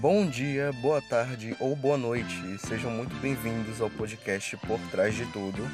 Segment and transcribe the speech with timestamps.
[0.00, 2.56] Bom dia, boa tarde ou boa noite.
[2.60, 5.68] Sejam muito bem-vindos ao podcast Por Trás de Tudo.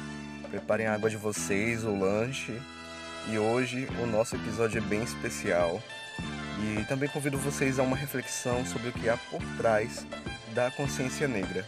[0.49, 2.59] Preparem a água de vocês, o lanche.
[3.31, 5.79] E hoje o nosso episódio é bem especial.
[6.59, 10.03] E também convido vocês a uma reflexão sobre o que há por trás
[10.55, 11.63] da consciência negra.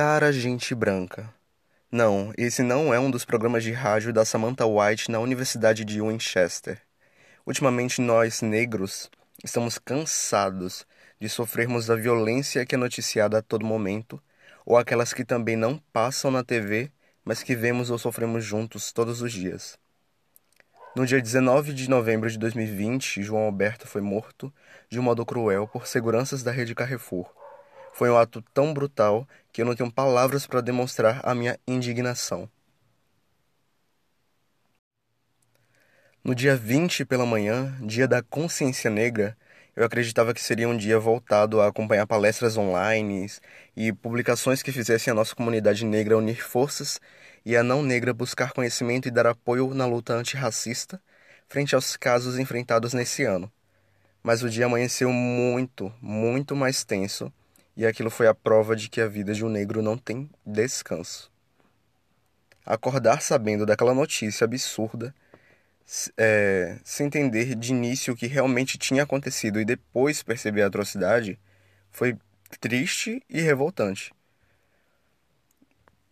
[0.00, 1.28] Cara Gente Branca.
[1.90, 6.00] Não, esse não é um dos programas de rádio da Samantha White na Universidade de
[6.00, 6.80] Winchester.
[7.44, 9.10] Ultimamente, nós, negros,
[9.42, 10.86] estamos cansados
[11.18, 14.22] de sofrermos a violência que é noticiada a todo momento,
[14.64, 16.92] ou aquelas que também não passam na TV,
[17.24, 19.76] mas que vemos ou sofremos juntos todos os dias.
[20.94, 24.54] No dia 19 de novembro de 2020, João Alberto foi morto
[24.88, 27.37] de um modo cruel por seguranças da rede Carrefour
[27.98, 32.48] foi um ato tão brutal que eu não tenho palavras para demonstrar a minha indignação.
[36.22, 39.36] No dia 20 pela manhã, dia da consciência negra,
[39.74, 43.26] eu acreditava que seria um dia voltado a acompanhar palestras online
[43.76, 47.00] e publicações que fizessem a nossa comunidade negra unir forças
[47.44, 51.02] e a não negra buscar conhecimento e dar apoio na luta antirracista
[51.48, 53.50] frente aos casos enfrentados nesse ano.
[54.22, 57.32] Mas o dia amanheceu muito, muito mais tenso
[57.78, 61.30] e aquilo foi a prova de que a vida de um negro não tem descanso.
[62.66, 65.14] Acordar sabendo daquela notícia absurda,
[66.16, 71.38] é, sem entender de início o que realmente tinha acontecido e depois perceber a atrocidade,
[71.92, 72.18] foi
[72.58, 74.12] triste e revoltante.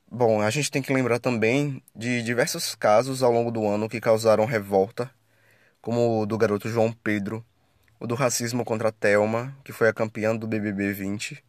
[0.09, 4.01] Bom, a gente tem que lembrar também de diversos casos ao longo do ano que
[4.01, 5.11] causaram revolta,
[5.83, 7.45] como o do garoto João Pedro,
[7.99, 11.45] o do racismo contra a Thelma, que foi a campeã do BBB 20,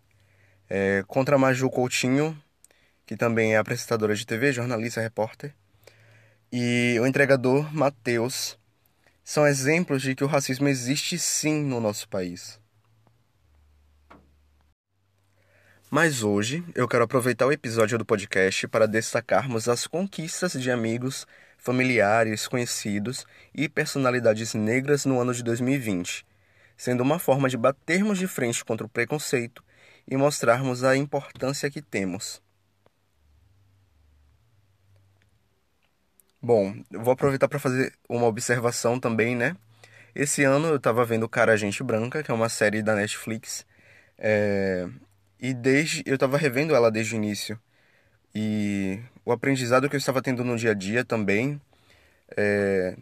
[0.70, 2.38] é, contra Maju Coutinho,
[3.06, 5.54] que também é apresentadora de TV, jornalista, repórter,
[6.52, 8.58] e o entregador Matheus,
[9.24, 12.60] são exemplos de que o racismo existe sim no nosso país.
[15.90, 21.26] Mas hoje eu quero aproveitar o episódio do podcast para destacarmos as conquistas de amigos,
[21.58, 23.26] familiares, conhecidos
[23.56, 26.26] e personalidades negras no ano de 2020,
[26.76, 29.64] sendo uma forma de batermos de frente contra o preconceito
[30.08, 32.42] e mostrarmos a importância que temos.
[36.42, 39.56] Bom, vou aproveitar para fazer uma observação também, né?
[40.16, 43.66] Esse ano eu estava vendo Cara Gente Branca, que é uma série da Netflix,
[44.18, 44.88] é...
[45.40, 47.60] e desde eu estava revendo ela desde o início.
[48.34, 51.62] E o aprendizado que eu estava tendo no dia a dia também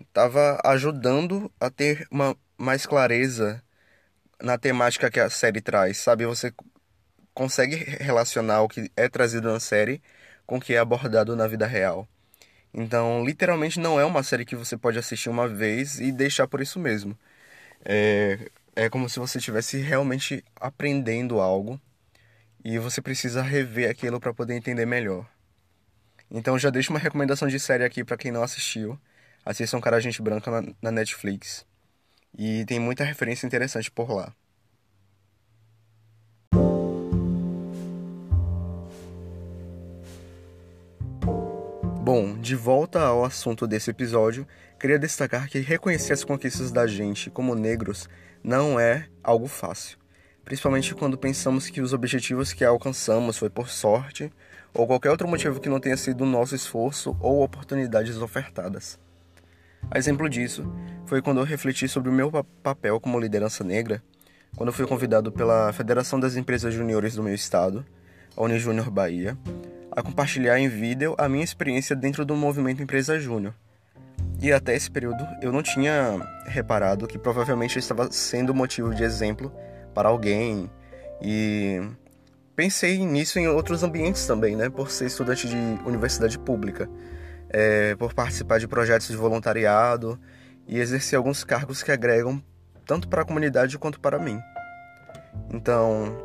[0.07, 0.69] estava é...
[0.69, 3.63] ajudando a ter uma mais clareza
[4.41, 6.25] na temática que a série traz, sabe?
[6.25, 6.53] Você
[7.35, 10.01] consegue relacionar o que é trazido na série
[10.47, 12.07] com o que é abordado na vida real.
[12.73, 16.61] Então, literalmente, não é uma série que você pode assistir uma vez e deixar por
[16.61, 17.17] isso mesmo.
[17.83, 21.79] É, é como se você estivesse realmente aprendendo algo
[22.63, 25.27] e você precisa rever aquilo para poder entender melhor.
[26.31, 28.99] Então, já deixo uma recomendação de série aqui para quem não assistiu.
[29.45, 31.65] Assistam Cara Gente Branca na, na Netflix.
[32.37, 34.33] E tem muita referência interessante por lá.
[42.05, 44.45] Bom, de volta ao assunto desse episódio,
[44.79, 48.07] queria destacar que reconhecer as conquistas da gente como negros
[48.43, 49.97] não é algo fácil,
[50.43, 54.31] principalmente quando pensamos que os objetivos que alcançamos foi por sorte
[54.71, 58.99] ou qualquer outro motivo que não tenha sido nosso esforço ou oportunidades ofertadas.
[59.89, 60.63] A exemplo disso
[61.07, 63.99] foi quando eu refleti sobre o meu papel como liderança negra,
[64.55, 67.83] quando fui convidado pela Federação das Empresas Juniores do meu estado,
[68.37, 69.35] a Unijúnior Bahia,
[69.95, 73.53] a compartilhar em vídeo a minha experiência dentro do movimento Empresa Júnior.
[74.41, 79.03] E até esse período eu não tinha reparado que provavelmente eu estava sendo motivo de
[79.03, 79.51] exemplo
[79.93, 80.69] para alguém
[81.21, 81.81] e
[82.55, 84.69] pensei nisso em outros ambientes também, né?
[84.69, 85.55] Por ser estudante de
[85.85, 86.89] universidade pública,
[87.49, 90.19] é, por participar de projetos de voluntariado
[90.67, 92.43] e exercer alguns cargos que agregam
[92.85, 94.39] tanto para a comunidade quanto para mim.
[95.53, 96.17] Então,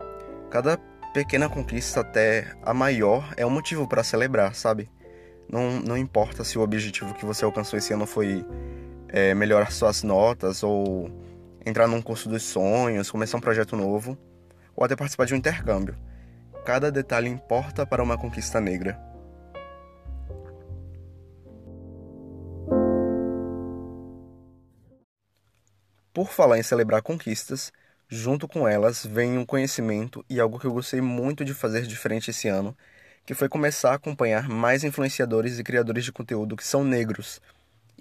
[0.51, 0.77] cada
[1.13, 4.89] pequena conquista até a maior é um motivo para celebrar, sabe?
[5.49, 8.45] Não, não importa se o objetivo que você alcançou esse ano foi
[9.09, 11.11] é, melhorar suas notas ou
[11.67, 14.17] entrar num curso dos sonhos, começar um projeto novo
[14.77, 15.97] ou até participar de um intercâmbio.
[16.65, 18.99] Cada detalhe importa para uma conquista negra.
[26.13, 27.73] Por falar em celebrar conquistas,
[28.11, 32.31] junto com elas vem um conhecimento e algo que eu gostei muito de fazer diferente
[32.31, 32.77] esse ano,
[33.25, 37.41] que foi começar a acompanhar mais influenciadores e criadores de conteúdo que são negros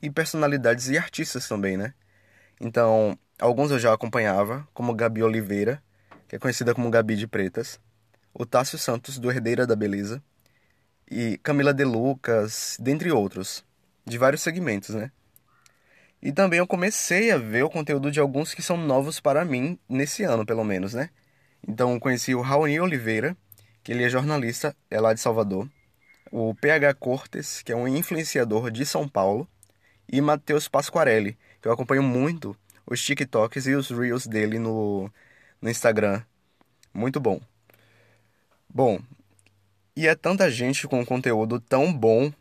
[0.01, 1.93] e personalidades e artistas também, né?
[2.59, 5.81] Então, alguns eu já acompanhava, como Gabi Oliveira,
[6.27, 7.79] que é conhecida como Gabi de Pretas,
[8.33, 10.23] o Tássio Santos, do Herdeira da Beleza,
[11.09, 13.63] e Camila De Lucas, dentre outros,
[14.05, 15.11] de vários segmentos, né?
[16.21, 19.79] E também eu comecei a ver o conteúdo de alguns que são novos para mim,
[19.87, 21.09] nesse ano pelo menos, né?
[21.67, 23.37] Então conheci o Raoni Oliveira,
[23.83, 25.69] que ele é jornalista, é lá de Salvador,
[26.31, 29.47] o PH Cortes, que é um influenciador de São Paulo,
[30.11, 32.55] e Matheus Pasquarelli, que eu acompanho muito
[32.85, 35.09] os TikToks e os Reels dele no,
[35.61, 36.21] no Instagram.
[36.93, 37.39] Muito bom.
[38.67, 38.99] Bom,
[39.95, 42.31] e é tanta gente com conteúdo tão bom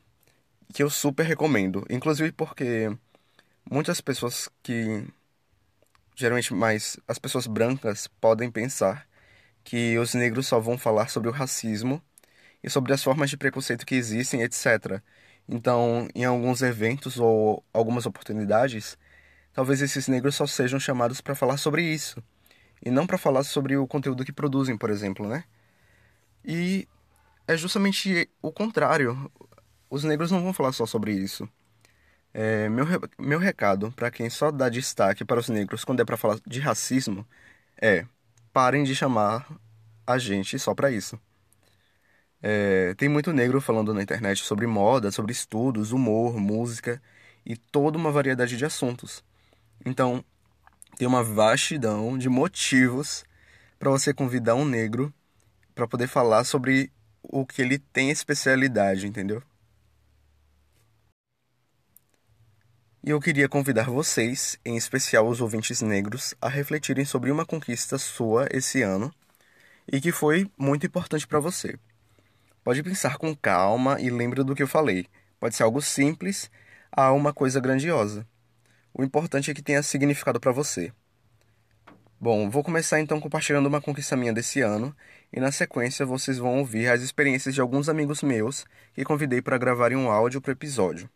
[0.73, 1.85] que eu super recomendo.
[1.91, 2.91] Inclusive porque
[3.71, 5.05] muitas pessoas que.
[6.17, 9.07] Geralmente mais as pessoas brancas podem pensar
[9.65, 12.03] que os negros só vão falar sobre o racismo
[12.63, 15.03] e sobre as formas de preconceito que existem, etc.
[15.49, 18.99] Então, em alguns eventos ou algumas oportunidades,
[19.53, 22.23] talvez esses negros só sejam chamados para falar sobre isso
[22.85, 25.45] e não para falar sobre o conteúdo que produzem, por exemplo, né?
[26.45, 26.89] E
[27.47, 29.31] é justamente o contrário.
[29.91, 31.49] Os negros não vão falar só sobre isso.
[32.33, 32.87] É, meu,
[33.19, 36.61] meu recado para quem só dá destaque para os negros quando é para falar de
[36.61, 37.27] racismo
[37.81, 38.07] é:
[38.53, 39.49] parem de chamar
[40.07, 41.19] a gente só para isso.
[42.41, 47.03] É, tem muito negro falando na internet sobre moda, sobre estudos, humor, música
[47.45, 49.25] e toda uma variedade de assuntos.
[49.85, 50.25] Então,
[50.97, 53.25] tem uma vastidão de motivos
[53.79, 55.13] para você convidar um negro
[55.75, 56.93] para poder falar sobre
[57.23, 59.43] o que ele tem especialidade, entendeu?
[63.09, 67.97] E eu queria convidar vocês, em especial os ouvintes negros, a refletirem sobre uma conquista
[67.97, 69.11] sua esse ano
[69.91, 71.79] e que foi muito importante para você.
[72.63, 75.07] Pode pensar com calma e lembre do que eu falei.
[75.41, 76.51] Pode ser algo simples
[76.93, 78.29] a uma coisa grandiosa.
[78.93, 80.93] O importante é que tenha significado para você.
[82.21, 84.95] Bom, vou começar então compartilhando uma conquista minha desse ano
[85.33, 89.57] e na sequência vocês vão ouvir as experiências de alguns amigos meus que convidei para
[89.57, 91.09] gravarem um áudio para o episódio.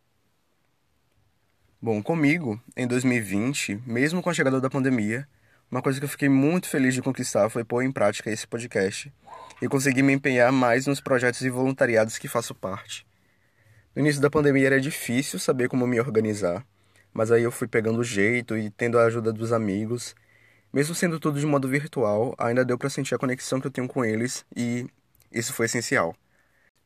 [1.84, 5.26] Bom, comigo, em 2020, mesmo com a chegada da pandemia,
[5.68, 9.12] uma coisa que eu fiquei muito feliz de conquistar foi pôr em prática esse podcast
[9.60, 13.04] e consegui me empenhar mais nos projetos e voluntariados que faço parte.
[13.96, 16.64] No início da pandemia era difícil saber como me organizar,
[17.12, 20.14] mas aí eu fui pegando o jeito e tendo a ajuda dos amigos.
[20.72, 23.88] Mesmo sendo tudo de modo virtual, ainda deu para sentir a conexão que eu tenho
[23.88, 24.86] com eles e
[25.32, 26.14] isso foi essencial.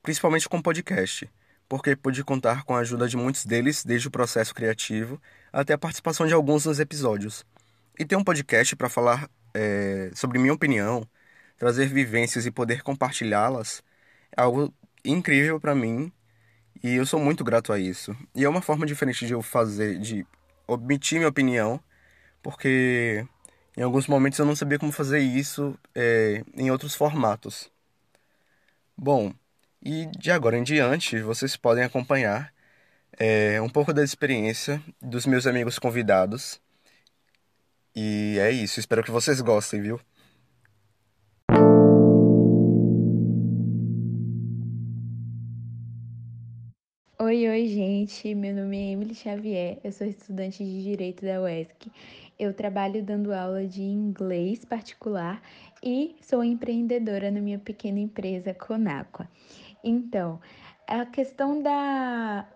[0.03, 1.29] Principalmente com o podcast,
[1.69, 5.21] porque pude contar com a ajuda de muitos deles desde o processo criativo
[5.53, 7.45] até a participação de alguns nos episódios.
[7.99, 11.07] E ter um podcast para falar é, sobre minha opinião,
[11.57, 13.83] trazer vivências e poder compartilhá-las
[14.37, 14.73] é algo
[15.05, 16.13] incrível para mim
[16.83, 18.17] e eu sou muito grato a isso.
[18.35, 20.27] E é uma forma diferente de eu fazer, de
[20.67, 21.81] omitir minha opinião,
[22.43, 23.27] porque
[23.77, 27.71] em alguns momentos eu não sabia como fazer isso é, em outros formatos.
[28.97, 29.35] Bom,
[29.87, 32.53] e de agora em diante vocês podem acompanhar
[33.17, 36.61] é, um pouco da experiência dos meus amigos convidados.
[37.94, 40.00] E é isso, espero que vocês gostem, viu?
[47.21, 48.35] Oi, oi, gente.
[48.35, 51.93] Meu nome é Emily Xavier, eu sou estudante de Direito da UESC.
[52.38, 55.40] Eu trabalho dando aula de inglês particular
[55.83, 59.28] e sou empreendedora na minha pequena empresa Conaqua.
[59.83, 60.40] Então,
[60.87, 62.47] a questão da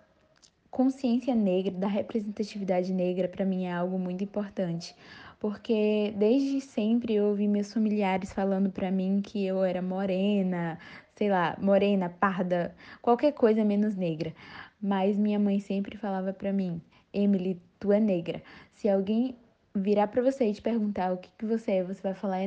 [0.71, 4.95] consciência negra, da representatividade negra, para mim é algo muito importante,
[5.39, 10.79] porque desde sempre eu ouvi meus familiares falando para mim que eu era morena,
[11.17, 14.35] sei lá, morena, parda, qualquer coisa menos negra.
[14.81, 16.81] Mas minha mãe sempre falava para mim:
[17.13, 18.43] Emily, tu é negra.
[18.75, 19.37] Se alguém
[19.75, 22.39] virar para você e te perguntar o que, que você é, você vai falar: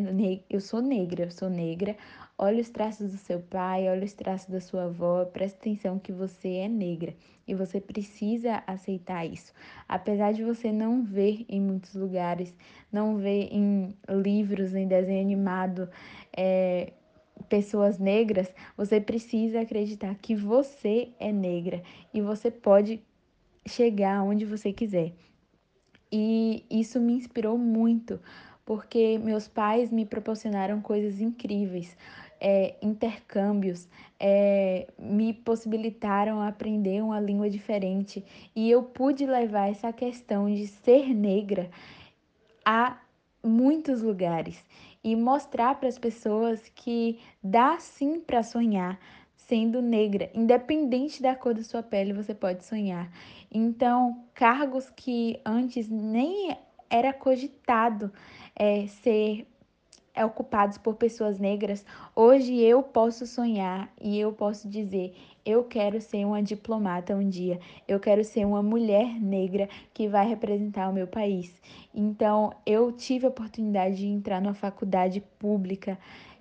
[0.49, 1.95] eu sou negra, eu sou negra.
[2.37, 6.11] Olha os traços do seu pai, olha os traços da sua avó, presta atenção que
[6.11, 7.13] você é negra
[7.47, 9.53] e você precisa aceitar isso.
[9.87, 12.53] Apesar de você não ver em muitos lugares,
[12.91, 15.87] não ver em livros, em desenho animado,
[16.35, 16.91] é,
[17.47, 22.99] pessoas negras, você precisa acreditar que você é negra e você pode
[23.65, 25.13] chegar onde você quiser.
[26.15, 28.19] E isso me inspirou muito,
[28.63, 31.97] porque meus pais me proporcionaram coisas incríveis,
[32.39, 33.89] é, intercâmbios,
[34.19, 38.23] é, me possibilitaram aprender uma língua diferente.
[38.55, 41.71] E eu pude levar essa questão de ser negra
[42.63, 43.01] a
[43.43, 44.63] muitos lugares
[45.03, 48.99] e mostrar para as pessoas que dá sim para sonhar
[49.47, 53.11] sendo negra, independente da cor da sua pele, você pode sonhar.
[53.51, 56.57] Então, cargos que antes nem
[56.89, 58.11] era cogitado
[58.55, 59.47] é, ser
[60.13, 61.85] é, ocupados por pessoas negras,
[62.15, 67.59] hoje eu posso sonhar e eu posso dizer: eu quero ser uma diplomata um dia,
[67.87, 71.61] eu quero ser uma mulher negra que vai representar o meu país.
[71.93, 75.97] Então, eu tive a oportunidade de entrar numa faculdade pública.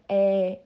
[0.09, 0.59] É,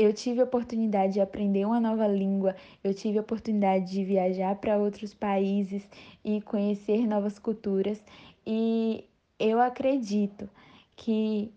[0.00, 4.56] eu tive a oportunidade de aprender uma nova língua, eu tive a oportunidade de viajar
[4.56, 5.86] para outros países
[6.24, 8.02] e conhecer novas culturas,
[8.46, 9.04] e
[9.38, 10.48] eu acredito
[10.96, 11.52] que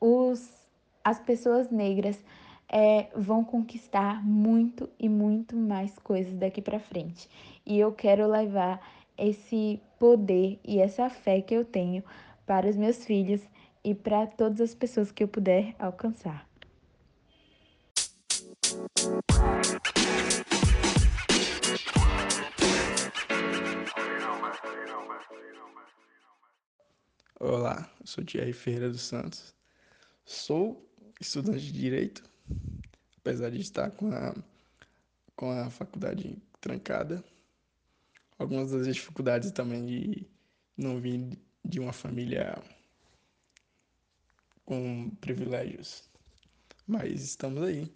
[0.00, 0.50] os,
[1.04, 2.18] as pessoas negras
[2.70, 7.28] é, vão conquistar muito e muito mais coisas daqui para frente.
[7.66, 8.80] E eu quero levar
[9.18, 12.02] esse poder e essa fé que eu tenho
[12.46, 13.42] para os meus filhos
[13.84, 16.46] e para todas as pessoas que eu puder alcançar.
[27.38, 29.54] Olá, sou Thierry Ferreira dos Santos.
[30.24, 30.88] Sou
[31.20, 32.22] estudante de Direito,
[33.18, 34.34] apesar de estar com a,
[35.34, 37.24] com a faculdade trancada.
[38.38, 40.26] Algumas das dificuldades também de
[40.76, 42.62] não vir de uma família
[44.64, 46.08] com privilégios.
[46.86, 47.92] Mas estamos aí,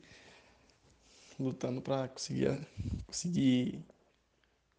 [1.40, 2.58] lutando para conseguir,
[3.06, 3.84] conseguir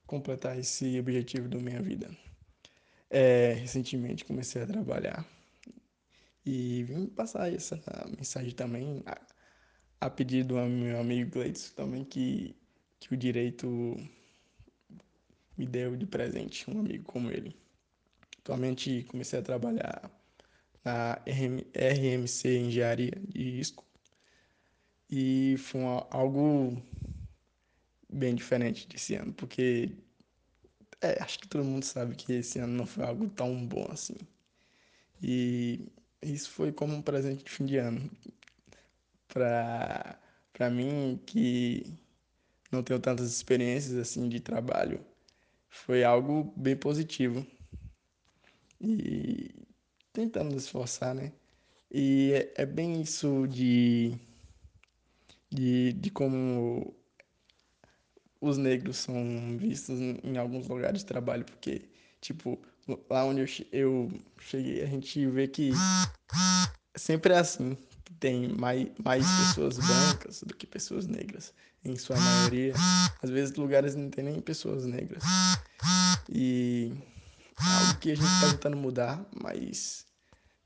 [0.05, 2.09] completar esse objetivo da minha vida.
[3.09, 5.25] É, recentemente comecei a trabalhar
[6.45, 7.77] e vim passar essa
[8.15, 9.19] mensagem também a,
[10.05, 12.55] a pedido do meu amigo Gleitson também que,
[12.99, 13.67] que o direito
[15.57, 17.55] me deu de presente, um amigo como ele.
[18.39, 20.09] Atualmente comecei a trabalhar
[20.83, 23.90] na RM, RMC Engenharia de Risco
[25.11, 26.81] e foi uma, algo
[28.09, 29.91] bem diferente desse ano, porque
[31.01, 34.15] é, acho que todo mundo sabe que esse ano não foi algo tão bom assim.
[35.21, 35.91] E
[36.21, 38.09] isso foi como um presente de fim de ano
[39.27, 40.17] para
[40.53, 41.85] para mim que
[42.71, 45.03] não tenho tantas experiências assim de trabalho.
[45.69, 47.45] Foi algo bem positivo.
[48.79, 49.51] E
[50.13, 51.31] tentando esforçar né?
[51.89, 54.17] E é, é bem isso de,
[55.51, 56.95] de de como
[58.39, 61.89] os negros são vistos em alguns lugares de trabalho porque
[62.19, 62.59] tipo
[63.09, 63.41] lá onde
[63.71, 65.71] eu, cheguei, a gente vê que
[66.95, 67.77] sempre é assim.
[68.19, 71.53] Tem mais, mais pessoas brancas do que pessoas negras,
[71.83, 72.73] em sua maioria.
[73.21, 75.23] Às vezes, lugares não tem nem pessoas negras.
[76.29, 76.93] E
[77.59, 80.05] é algo que a gente está tentando mudar, mas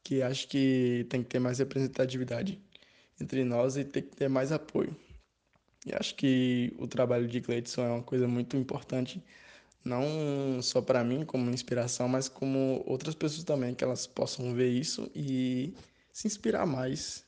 [0.03, 2.59] que acho que tem que ter mais representatividade
[3.19, 4.95] entre nós e tem que ter mais apoio.
[5.85, 9.23] E acho que o trabalho de Gleidson é uma coisa muito importante
[9.85, 14.69] não só para mim como inspiração, mas como outras pessoas também que elas possam ver
[14.69, 15.75] isso e
[16.11, 17.23] se inspirar mais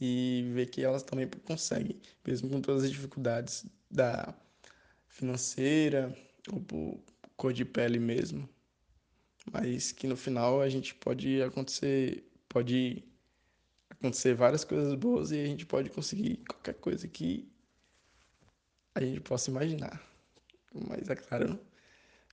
[0.00, 4.34] e ver que elas também conseguem, mesmo com todas as dificuldades da
[5.06, 6.12] financeira
[6.52, 7.00] ou por
[7.36, 8.48] cor de pele mesmo,
[9.52, 13.04] mas que no final a gente pode acontecer, pode
[13.92, 17.48] acontecer várias coisas boas e a gente pode conseguir qualquer coisa que
[18.94, 20.12] a gente possa imaginar
[20.74, 21.58] mas é claro,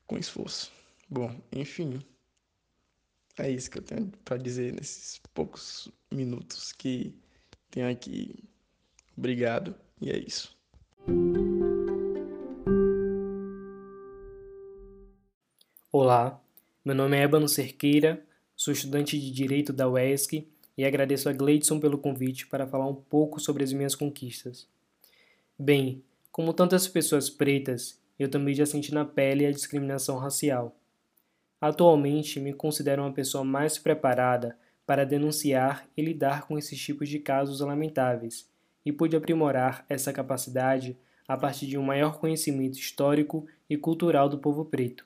[0.08, 0.72] com esforço.
[1.10, 2.00] Bom, enfim,
[3.38, 7.13] é isso que eu tenho para dizer nesses poucos minutos que
[7.70, 8.44] tenho aqui.
[9.18, 10.58] Obrigado, e é isso.
[15.92, 16.42] Olá,
[16.86, 18.24] meu nome é Ebano Cerqueira,
[18.56, 20.48] sou estudante de Direito da UESC
[20.78, 24.68] e agradeço a Gleidson pelo convite para falar um pouco sobre as minhas conquistas.
[25.58, 30.76] Bem, como tantas pessoas pretas, eu também já senti na pele a discriminação racial.
[31.60, 37.20] Atualmente, me considero uma pessoa mais preparada para denunciar e lidar com esses tipos de
[37.20, 38.50] casos lamentáveis,
[38.86, 40.98] e pude aprimorar essa capacidade
[41.28, 45.06] a partir de um maior conhecimento histórico e cultural do povo preto.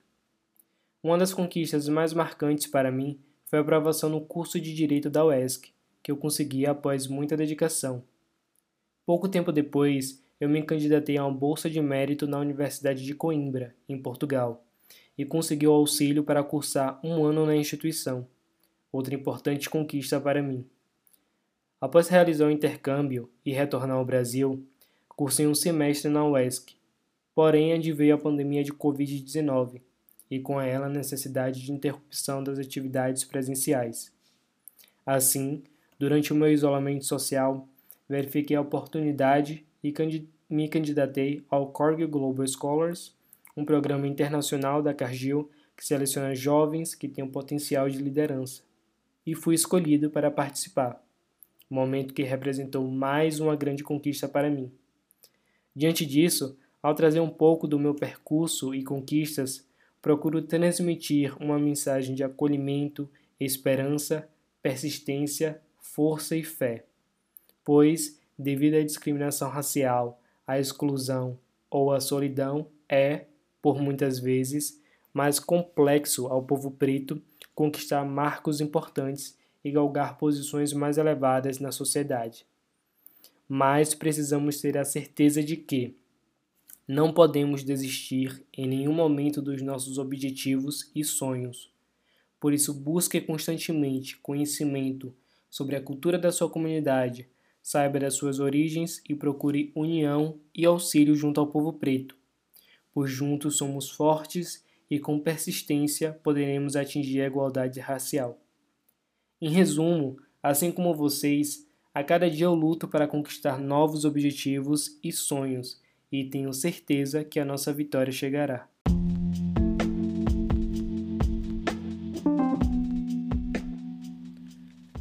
[1.03, 3.19] Uma das conquistas mais marcantes para mim
[3.53, 8.03] foi a aprovação no curso de Direito da UESC, que eu consegui após muita dedicação.
[9.05, 13.75] Pouco tempo depois, eu me candidatei a uma bolsa de mérito na Universidade de Coimbra,
[13.87, 14.65] em Portugal,
[15.15, 18.27] e consegui o auxílio para cursar um ano na instituição,
[18.91, 20.65] outra importante conquista para mim.
[21.79, 24.65] Após realizar o intercâmbio e retornar ao Brasil,
[25.09, 26.75] cursei um semestre na UESC,
[27.35, 29.79] porém adveio a pandemia de Covid-19,
[30.29, 34.11] e com ela a necessidade de interrupção das atividades presenciais.
[35.05, 35.63] Assim,
[35.99, 37.67] durante o meu isolamento social,
[38.07, 39.93] verifiquei a oportunidade e
[40.49, 43.15] me candidatei ao Cargill Global Scholars,
[43.55, 48.63] um programa internacional da Cargill que seleciona jovens que têm um potencial de liderança,
[49.25, 51.01] e fui escolhido para participar,
[51.69, 54.71] momento que representou mais uma grande conquista para mim.
[55.75, 59.67] Diante disso, ao trazer um pouco do meu percurso e conquistas,
[60.03, 64.27] procuro transmitir uma mensagem de acolhimento, esperança,
[64.61, 66.83] persistência, força e fé.
[67.63, 71.39] Pois, devido à discriminação racial, à exclusão
[71.71, 73.27] ou à solidão, é,
[73.61, 74.77] por muitas vezes,
[75.13, 77.21] mais complexo ao povo preto
[77.55, 82.45] conquistar marcos importantes e galgar posições mais elevadas na sociedade.
[83.47, 85.95] Mas precisamos ter a certeza de que,
[86.93, 91.73] não podemos desistir em nenhum momento dos nossos objetivos e sonhos.
[92.39, 95.11] Por isso, busque constantemente conhecimento
[95.49, 97.27] sobre a cultura da sua comunidade,
[97.63, 102.15] saiba das suas origens e procure união e auxílio junto ao povo preto,
[102.93, 108.39] pois juntos somos fortes e com persistência poderemos atingir a igualdade racial.
[109.41, 115.11] Em resumo, assim como vocês, a cada dia eu luto para conquistar novos objetivos e
[115.11, 115.81] sonhos
[116.13, 118.67] e tenho certeza que a nossa vitória chegará.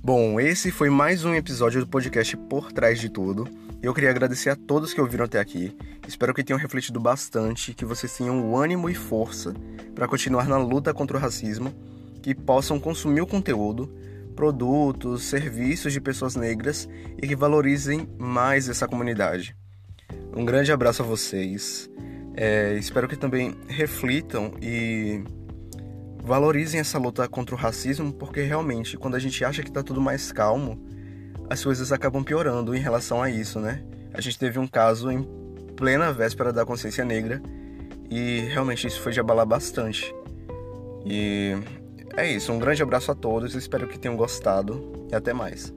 [0.02, 3.46] Bom, esse foi mais um episódio do podcast Por Trás de Tudo.
[3.82, 5.76] Eu queria agradecer a todos que ouviram até aqui.
[6.08, 9.54] Espero que tenham refletido bastante, que vocês tenham o ânimo e força
[9.94, 11.74] para continuar na luta contra o racismo,
[12.22, 13.92] que possam consumir o conteúdo,
[14.34, 16.88] produtos, serviços de pessoas negras
[17.22, 19.54] e que valorizem mais essa comunidade.
[20.34, 21.90] Um grande abraço a vocês.
[22.34, 25.22] É, espero que também reflitam e
[26.22, 30.00] valorizem essa luta contra o racismo, porque realmente, quando a gente acha que está tudo
[30.00, 30.82] mais calmo,
[31.50, 33.82] as coisas acabam piorando em relação a isso, né?
[34.14, 35.22] A gente teve um caso em
[35.76, 37.42] plena véspera da consciência negra
[38.10, 40.14] e realmente isso foi de abalar bastante.
[41.04, 41.54] E
[42.16, 45.74] é isso, um grande abraço a todos, espero que tenham gostado e até mais.